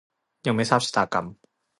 [0.45, 1.25] ยังไม่ทราบชะตากรรม